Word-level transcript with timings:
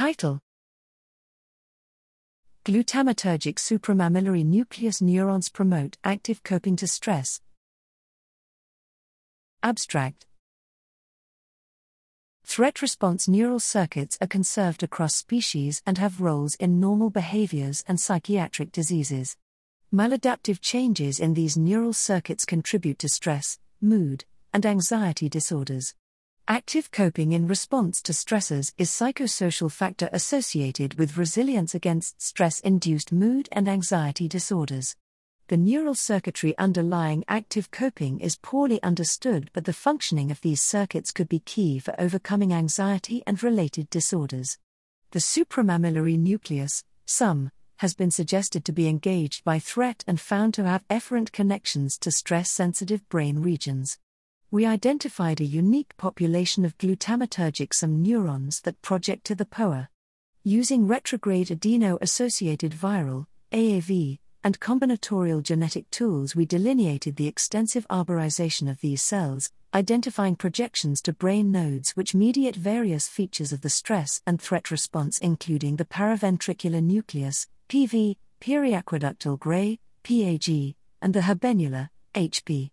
Title 0.00 0.40
Glutamatergic 2.64 3.56
supramammillary 3.56 4.46
nucleus 4.46 5.02
neurons 5.02 5.50
promote 5.50 5.98
active 6.02 6.42
coping 6.42 6.74
to 6.76 6.86
stress. 6.86 7.42
Abstract 9.62 10.24
Threat 12.46 12.80
response 12.80 13.28
neural 13.28 13.60
circuits 13.60 14.16
are 14.22 14.26
conserved 14.26 14.82
across 14.82 15.16
species 15.16 15.82
and 15.84 15.98
have 15.98 16.22
roles 16.22 16.54
in 16.54 16.80
normal 16.80 17.10
behaviors 17.10 17.84
and 17.86 18.00
psychiatric 18.00 18.72
diseases. 18.72 19.36
Maladaptive 19.92 20.62
changes 20.62 21.20
in 21.20 21.34
these 21.34 21.58
neural 21.58 21.92
circuits 21.92 22.46
contribute 22.46 22.98
to 23.00 23.08
stress, 23.10 23.58
mood, 23.82 24.24
and 24.50 24.64
anxiety 24.64 25.28
disorders. 25.28 25.94
Active 26.50 26.90
coping 26.90 27.30
in 27.30 27.46
response 27.46 28.02
to 28.02 28.10
stressors 28.10 28.72
is 28.76 28.90
psychosocial 28.90 29.70
factor 29.70 30.08
associated 30.12 30.98
with 30.98 31.16
resilience 31.16 31.76
against 31.76 32.20
stress-induced 32.20 33.12
mood 33.12 33.48
and 33.52 33.68
anxiety 33.68 34.26
disorders. 34.26 34.96
The 35.46 35.56
neural 35.56 35.94
circuitry 35.94 36.58
underlying 36.58 37.22
active 37.28 37.70
coping 37.70 38.18
is 38.18 38.34
poorly 38.34 38.82
understood, 38.82 39.52
but 39.52 39.64
the 39.64 39.72
functioning 39.72 40.32
of 40.32 40.40
these 40.40 40.60
circuits 40.60 41.12
could 41.12 41.28
be 41.28 41.38
key 41.38 41.78
for 41.78 41.94
overcoming 42.00 42.52
anxiety 42.52 43.22
and 43.28 43.40
related 43.44 43.88
disorders. 43.88 44.58
The 45.12 45.20
supramammillary 45.20 46.18
nucleus, 46.18 46.82
SUM, 47.06 47.52
has 47.76 47.94
been 47.94 48.10
suggested 48.10 48.64
to 48.64 48.72
be 48.72 48.88
engaged 48.88 49.44
by 49.44 49.60
threat 49.60 50.02
and 50.08 50.18
found 50.18 50.54
to 50.54 50.64
have 50.64 50.88
efferent 50.88 51.30
connections 51.30 51.96
to 51.98 52.10
stress 52.10 52.50
sensitive 52.50 53.08
brain 53.08 53.38
regions 53.38 54.00
we 54.52 54.66
identified 54.66 55.40
a 55.40 55.44
unique 55.44 55.96
population 55.96 56.64
of 56.64 56.76
glutamatergic 56.76 57.72
SUM 57.72 58.02
neurons 58.02 58.60
that 58.62 58.82
project 58.82 59.24
to 59.24 59.36
the 59.36 59.44
POA. 59.46 59.88
Using 60.42 60.88
retrograde 60.88 61.52
adeno 61.52 61.98
associated 62.00 62.72
viral, 62.72 63.26
AAV, 63.52 64.18
and 64.42 64.58
combinatorial 64.58 65.40
genetic 65.40 65.88
tools, 65.90 66.34
we 66.34 66.46
delineated 66.46 67.14
the 67.14 67.28
extensive 67.28 67.86
arborization 67.88 68.68
of 68.68 68.80
these 68.80 69.02
cells, 69.02 69.52
identifying 69.72 70.34
projections 70.34 71.00
to 71.02 71.12
brain 71.12 71.52
nodes 71.52 71.92
which 71.92 72.14
mediate 72.14 72.56
various 72.56 73.06
features 73.06 73.52
of 73.52 73.60
the 73.60 73.70
stress 73.70 74.20
and 74.26 74.40
threat 74.40 74.72
response, 74.72 75.18
including 75.18 75.76
the 75.76 75.84
paraventricular 75.84 76.82
nucleus, 76.82 77.46
PV, 77.68 78.16
periaqueductal 78.40 79.38
gray, 79.38 79.78
PAG, 80.02 80.74
and 81.00 81.14
the 81.14 81.20
habenula, 81.20 81.90
Hb. 82.14 82.70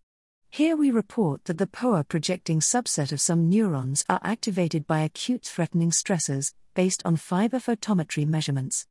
Here 0.58 0.76
we 0.76 0.90
report 0.90 1.46
that 1.46 1.60
the 1.60 1.68
POA 1.68 2.04
projecting 2.06 2.62
subset 2.62 3.12
of 3.12 3.22
SUM 3.22 3.48
neurons 3.48 4.04
are 4.10 4.20
activated 4.24 4.88
by 4.88 5.02
acute 5.02 5.44
threatening 5.44 5.92
stressors, 5.92 6.56
based 6.74 7.04
on 7.06 7.16
fiber 7.16 7.60
photometry 7.60 8.26
measurements. 8.26 8.88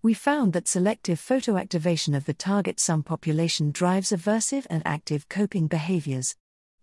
We 0.00 0.14
found 0.14 0.54
that 0.54 0.66
selective 0.66 1.20
photoactivation 1.20 2.16
of 2.16 2.24
the 2.24 2.32
target 2.32 2.80
SUM 2.80 3.02
population 3.02 3.70
drives 3.70 4.12
aversive 4.12 4.66
and 4.70 4.82
active 4.86 5.28
coping 5.28 5.66
behaviors. 5.66 6.36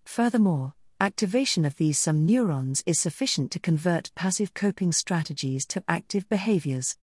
Furthermore, 0.05 0.75
activation 1.01 1.65
of 1.65 1.77
these 1.77 1.97
SUM 1.97 2.23
neurons 2.23 2.83
is 2.85 2.99
sufficient 2.99 3.49
to 3.53 3.59
convert 3.59 4.13
passive 4.13 4.53
coping 4.53 4.91
strategies 4.91 5.65
to 5.65 5.83
active 5.87 6.29
behaviors. 6.29 6.95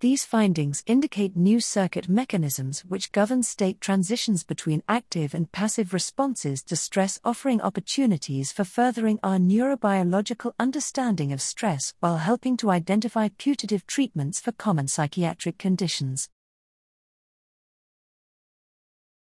These 0.00 0.24
findings 0.24 0.84
indicate 0.86 1.36
new 1.36 1.58
circuit 1.58 2.08
mechanisms 2.08 2.84
which 2.86 3.10
govern 3.10 3.42
state 3.42 3.80
transitions 3.80 4.44
between 4.44 4.84
active 4.88 5.34
and 5.34 5.50
passive 5.50 5.92
responses 5.92 6.62
to 6.64 6.76
stress, 6.76 7.18
offering 7.24 7.60
opportunities 7.60 8.52
for 8.52 8.62
furthering 8.62 9.18
our 9.24 9.38
neurobiological 9.38 10.52
understanding 10.60 11.32
of 11.32 11.42
stress 11.42 11.94
while 11.98 12.18
helping 12.18 12.56
to 12.58 12.70
identify 12.70 13.28
putative 13.38 13.88
treatments 13.88 14.38
for 14.38 14.52
common 14.52 14.86
psychiatric 14.86 15.58
conditions. 15.58 16.28